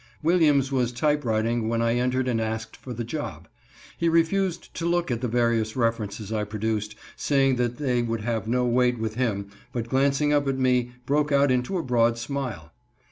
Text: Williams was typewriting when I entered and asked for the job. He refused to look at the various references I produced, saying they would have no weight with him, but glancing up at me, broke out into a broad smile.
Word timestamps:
Williams 0.23 0.71
was 0.71 0.91
typewriting 0.91 1.69
when 1.69 1.79
I 1.79 1.93
entered 1.93 2.27
and 2.27 2.41
asked 2.41 2.75
for 2.75 2.91
the 2.91 3.03
job. 3.03 3.47
He 3.99 4.09
refused 4.09 4.73
to 4.77 4.87
look 4.87 5.11
at 5.11 5.21
the 5.21 5.27
various 5.27 5.75
references 5.75 6.33
I 6.33 6.43
produced, 6.43 6.95
saying 7.15 7.57
they 7.57 8.01
would 8.01 8.21
have 8.21 8.47
no 8.47 8.65
weight 8.65 8.97
with 8.97 9.13
him, 9.13 9.49
but 9.71 9.89
glancing 9.89 10.33
up 10.33 10.47
at 10.47 10.57
me, 10.57 10.93
broke 11.05 11.31
out 11.31 11.51
into 11.51 11.77
a 11.77 11.83
broad 11.83 12.17
smile. 12.17 12.71